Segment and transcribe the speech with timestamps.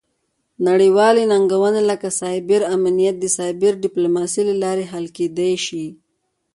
[0.67, 5.85] نړیوالې ننګونې لکه سایبر امنیت د سایبر ډیپلوماسي له لارې حل کیدی شي